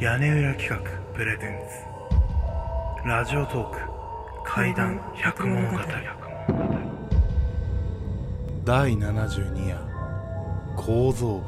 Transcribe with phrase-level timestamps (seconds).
[0.00, 0.78] 屋根裏企画
[1.14, 1.56] プレゼン
[3.04, 3.08] ツ。
[3.08, 3.78] ラジオトーク
[4.44, 5.78] 怪談百物語。
[8.64, 9.78] 第72夜
[10.76, 11.44] 構造物。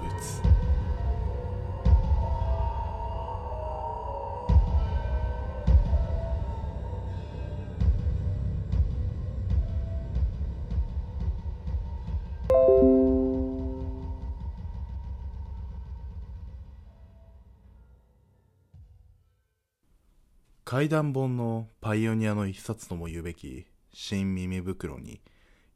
[20.68, 25.20] 怪談本のパイオニアの一冊とも言うべき新耳袋に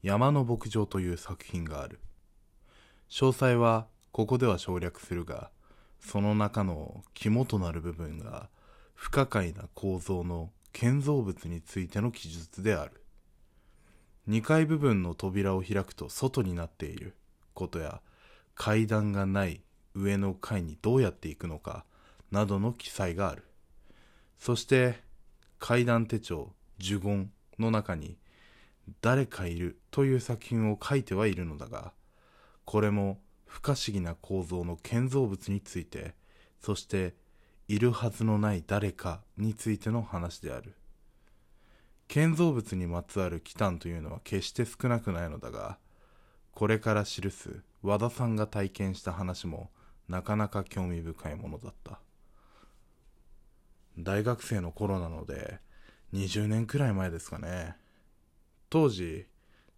[0.03, 2.01] 山の牧場という作品がある。
[3.09, 5.53] 詳細はここでは省略するが、
[6.01, 8.49] その中の肝となる部分が
[8.97, 13.01] 不可解な構造の建造物についての記述である。
[14.29, 17.15] 2階部分の扉を開くと外になっている
[17.55, 18.01] ことや
[18.57, 19.63] 階段がない
[19.95, 21.85] 上の階にどうやって行くのか
[22.33, 23.45] などの記載がある。
[24.41, 24.99] そして
[25.59, 28.17] 怪談手帳呪言の中に
[29.03, 31.93] 誰かいるという作品を書いてはいるのだが
[32.65, 36.15] これも不可思議な構造の建造物について
[36.59, 37.15] そして
[37.69, 40.75] いるはずのない誰かについての話である。
[42.09, 45.79] 建造物にまつわる奇談というのは決して少なくないのだが
[46.53, 49.71] これから記す和田さんが体験した話も
[50.09, 52.01] なかなか興味深いものだった。
[53.99, 55.61] 大学生の頃なので
[56.15, 57.77] 20年くらい前ですかね。
[58.69, 59.27] 当時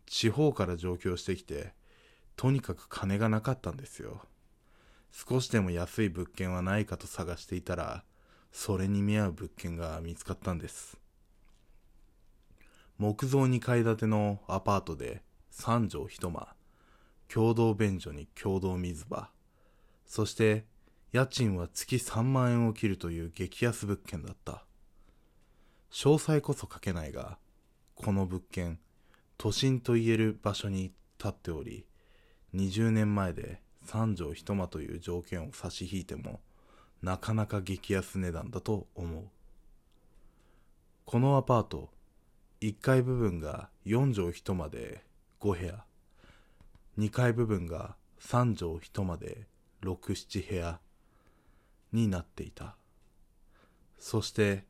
[0.07, 1.73] 地方から上京してきて
[2.37, 4.23] とにかく金がなかったんですよ。
[5.11, 8.05] 少しでも安い物件はないかと探していたら
[8.51, 10.99] それに見合う物件が見つかったんです。
[12.99, 16.49] 木造2階建てのアパートで3畳一間
[17.29, 19.31] 共同便所に共同水場。
[20.07, 20.67] そして
[21.13, 24.65] 家賃は月3万円を切るという激安物件だった。
[25.91, 27.36] 詳細こそ書けないが、
[27.95, 28.81] この物件、
[29.36, 31.85] 都心と言える場所に立っており、
[32.55, 36.41] 20年前で3畳一間という条件を差し引いても、
[37.03, 39.25] なかなか激安値段だと思う。
[41.05, 41.91] このアパート、
[42.63, 45.05] 1階部分が4畳一間で
[45.41, 45.85] 5部屋、
[46.98, 49.47] 2階部分が3畳一間で
[49.83, 50.81] 6、7部屋、
[51.92, 52.77] になっていた。
[53.98, 54.64] そして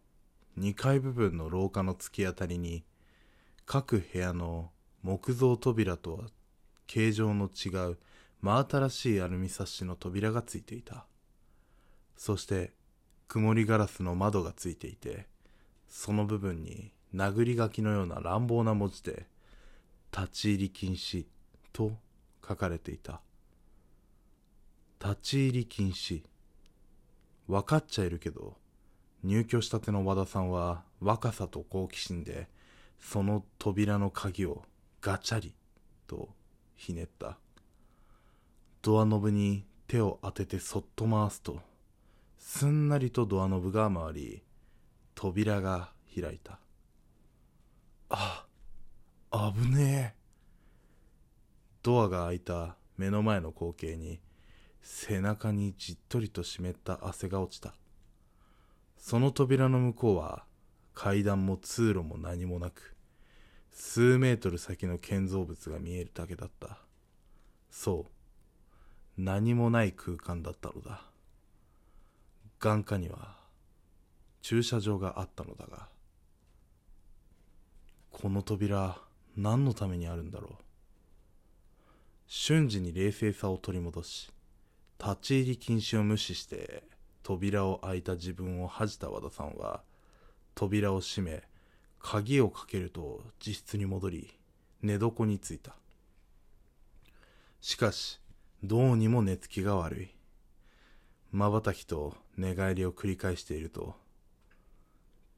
[0.59, 2.85] 2階部分の廊下の突き当たりに
[3.65, 4.71] 各部屋の
[5.03, 6.25] 木造扉とは
[6.87, 7.99] 形状の違う
[8.41, 11.07] 真新しいアルミサッシの扉がついていた。
[12.17, 12.73] そして
[13.29, 15.27] 曇りガラスの窓がついていて
[15.89, 19.27] その部分に殴り書きのような乱暴な文字で
[20.17, 21.27] 「立ち入り禁止」
[21.73, 21.97] と
[22.47, 23.23] 書かれていた。
[25.03, 26.23] 立ち入り禁止。
[27.49, 28.57] 分かっちゃいるけど、
[29.23, 32.49] 入居したての和田さんは若さと好奇心で、
[32.99, 34.63] その扉の鍵を
[35.01, 35.55] ガチャリ
[36.07, 36.31] と
[36.75, 37.39] ひねった。
[38.83, 41.61] ドアノブに手を当ててそっと回すと、
[42.39, 44.43] すんなりとドアノブが回り、
[45.15, 46.59] 扉が開いた。
[48.09, 48.47] あ、
[49.31, 50.23] 危ねえ。
[51.83, 54.21] ドアが開いた目の前の光景に、
[54.83, 57.75] 背中にじっとりと湿った汗が落ちた。
[58.99, 60.45] その扉の向こうは
[60.95, 62.95] 階段も通路も何もなく
[63.73, 66.79] 数メートル先の建造物が見えるだけだった。
[67.71, 68.13] そう。
[69.17, 71.03] 何もない空間だったのだ。
[72.59, 73.37] 眼下には
[74.41, 75.89] 駐車場があったのだが
[78.11, 78.99] この扉
[79.37, 80.53] 何のためにあるんだろう。
[82.27, 84.31] 瞬時に冷静さを取り戻し
[85.05, 86.85] 立ち入り禁止を無視して
[87.25, 89.83] 扉を開いた自分を恥じた和田さんは
[90.55, 91.43] 扉を閉め
[91.99, 94.33] 鍵をかけると自室に戻り
[94.81, 95.75] 寝床についた。
[97.61, 98.21] しかし
[98.63, 100.15] どうにも寝つきが悪い。
[101.33, 103.97] まばたきと寝返りを繰り返していると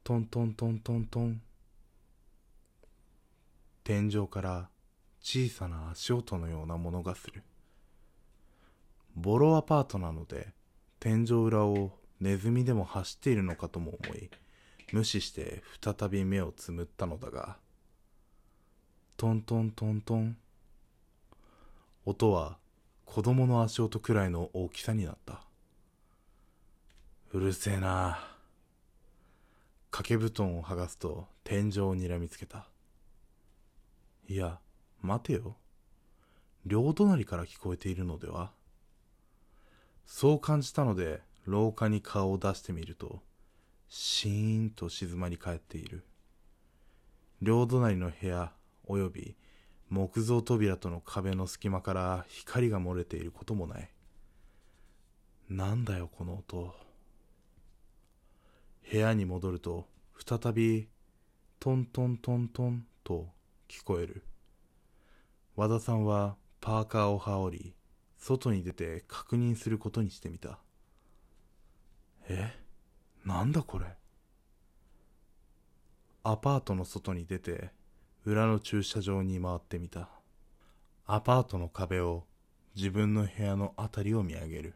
[0.02, 1.40] トントントントントン。
[3.82, 4.68] 天井から
[5.22, 7.42] 小さな足音のようなものがする。
[9.16, 10.48] ボロアパートなので
[11.00, 14.30] 天井裏をネズミでも走っているのかとも思い
[14.92, 17.56] 無視して再び目をつむったのだが
[19.16, 20.36] トントントントン
[22.06, 22.58] 音は
[23.04, 25.40] 子供の足音くらいの大きさになった。
[27.32, 28.18] うるせえな。
[29.90, 32.66] 掛け布団を剥がすと天井をにらみつけた。
[34.28, 34.58] いや
[35.00, 35.56] 待てよ。
[36.66, 38.50] 両隣から聞こえているのでは？
[40.06, 43.22] そう感じたので廊下に顔を出してみると、
[43.88, 46.04] シーンと静まり返っている。
[47.42, 48.52] 両隣の部屋
[48.88, 49.36] 及び
[49.90, 53.90] 木造扉との壁の隙間から光が漏れていることもない。
[55.48, 56.74] なんだよこの音。
[58.90, 59.86] 部屋に戻ると
[60.26, 60.88] 再び
[61.60, 63.28] トントントントンと
[63.68, 64.24] 聞こえる。
[65.56, 67.74] 和田さんはパーカーを羽織り、
[68.26, 70.58] 外に出て確認することにしてみた。
[72.26, 72.54] え？
[73.22, 73.84] なんだこれ？
[76.22, 77.68] アパートの外に出て
[78.24, 80.08] 裏の駐車場に回ってみた。
[81.04, 82.24] アパートの壁を
[82.74, 84.74] 自分の部屋のあたりを見上げる。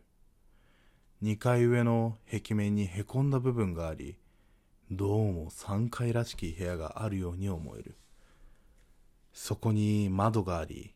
[1.22, 4.18] 2階上の壁面にへこんだ部分があり、
[4.90, 7.96] どうも3階らしき部屋があるように思える。
[9.32, 10.92] そこに窓があり、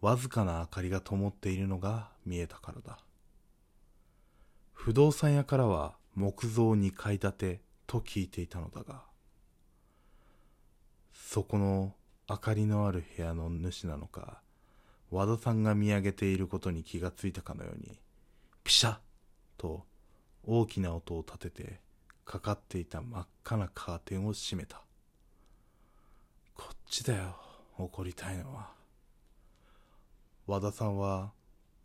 [0.00, 2.98] わずかな明かりが灯っているのが見えたからだ。
[4.72, 9.04] 不動産屋からは木造2階建てと聞いていたのだが、
[11.12, 11.94] そこの
[12.28, 14.40] 明かりのある部屋の主なのか、
[15.10, 18.00] 和田さんが見上げていることに気がついたかのように、
[18.64, 18.96] ピシャッ
[19.58, 19.84] と
[20.44, 21.80] 大きな音を立てて
[22.24, 24.80] かかっていた真っ赤なカーテンを閉めた。
[26.54, 27.36] こっちだよ、
[27.76, 28.79] 怒りたいのは。
[30.50, 31.30] 和田さんは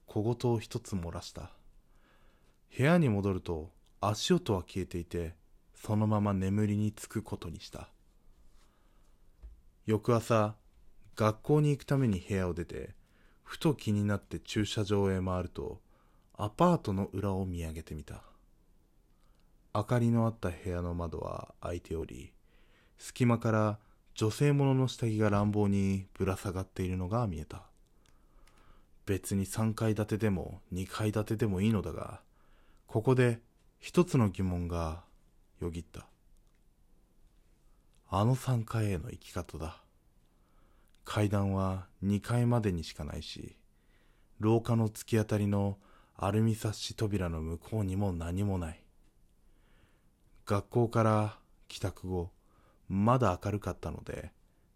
[0.08, 1.52] 小言を一つ漏らした。
[2.76, 3.70] 部屋に戻ると
[4.02, 5.36] 足音は消えていて、
[5.76, 7.90] そのまま眠りにつくことにした。
[9.86, 10.56] 翌朝、
[11.16, 12.96] 学校に行くために部屋を出て、
[13.44, 15.80] ふと気になって駐車場へ回ると、
[16.36, 18.24] アパートの裏を見上げてみた。
[19.76, 22.34] 明かりのあった部屋の窓は開いており、
[22.98, 23.78] 隙間から
[24.16, 27.62] 女性物の下着が乱暴にぶら下がっているのが見えた。
[29.06, 32.22] 別に3階建てでも2階建てでもいいのだが、
[32.88, 33.40] ここで
[33.80, 35.04] 一つの疑問が
[35.62, 36.08] よぎった。
[38.10, 39.82] あの3階への行き方だ。
[41.04, 43.56] 階段は2階までにしかないし、
[44.40, 45.78] 廊下の突き当たりの
[46.18, 48.82] アルミサッシ扉の向こうにも何もない。
[50.46, 51.38] 学校から
[51.68, 52.32] 帰宅後、
[52.88, 54.32] まだ明るかったので、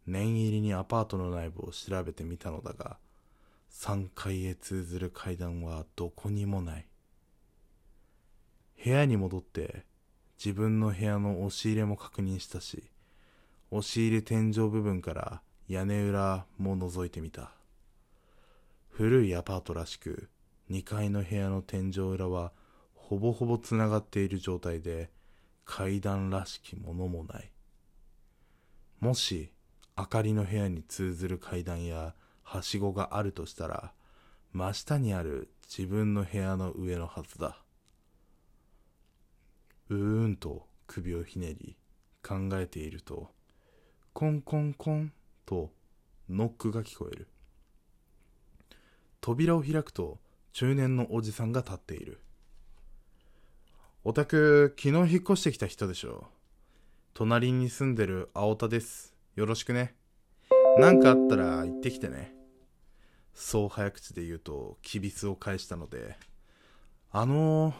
[0.05, 2.97] 念入りにアパートの内部を調べてみたのだが、
[3.89, 6.85] 3階へ通ずる階段はどこにもない。
[8.83, 9.83] 部屋に戻って
[10.37, 12.83] 自分の部屋の押し入れも確認したし、
[13.71, 17.49] 押し入れ天井部分から屋根裏も覗いてみた。
[18.89, 20.29] 古いアパートらしく、
[20.69, 22.51] 2階の部屋の天井裏は
[22.93, 25.09] ほぼほぼつながっている状態で、
[25.65, 27.49] 階段らしきものもない。
[28.99, 29.51] もし、
[29.97, 32.13] 明かりの部屋に通ずる階段や
[32.49, 33.93] はしごがあるとしたら、
[34.53, 37.61] 真下にある自分の部屋の上のはずだ。
[39.89, 41.77] うーんと首をひねり
[42.23, 43.29] 考えていると、
[44.13, 45.13] コンコンコン
[45.45, 45.71] と
[46.27, 47.27] ノックが聞こえる。
[49.21, 50.17] 扉を開くと
[50.51, 52.19] 中年のおじさんが立っている。
[54.03, 56.23] お宅、昨日引っ越してきた人でしょう。
[57.13, 59.13] 隣に住んでる青田です。
[59.35, 59.93] よろしくね。
[60.79, 62.38] 何かあったら行ってきてね。
[63.33, 66.17] そう早口で言うと、きびすを返したので、
[67.11, 67.75] あのー、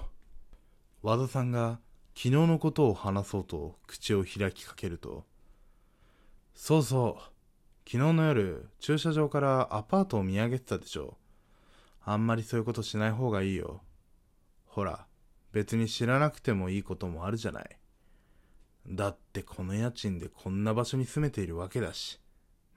[1.02, 1.80] 和田さんが
[2.16, 5.26] 昨日のことを話そうと口を開きかけると、
[6.54, 7.22] そうそう。
[7.90, 11.18] 昨日の夜、駐車場からアパートを見上げてたでしょ。
[12.04, 13.82] あんまりそういうことしない方がいいよ。
[14.66, 15.08] ほら、
[15.54, 17.80] 別に知らなくてもいいこともあるじゃない。
[18.88, 22.20] だってこの家賃でこんな場所に住めているわけだし。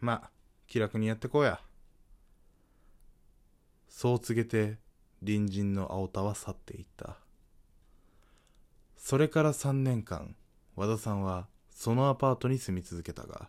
[0.00, 0.30] ま
[0.66, 1.60] 気楽にやってこうや。
[4.02, 4.78] そう告げて、
[5.24, 7.18] 隣人の青田は去っていった。
[8.96, 10.34] それから3年間、
[10.74, 13.48] 和田さんはそのアパートに住み続けたが、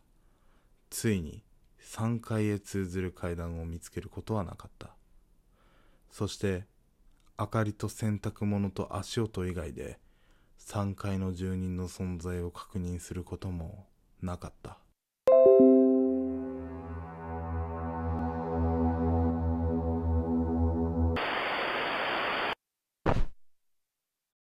[0.91, 1.43] ついに
[1.81, 4.91] 3階へ通ずる階段を見つけることはなかった。
[6.11, 6.67] そして、
[7.39, 9.97] 明かりと洗濯物と足音以外で
[10.59, 13.87] 3階の住人の存在を確認することも
[14.21, 14.77] なかった。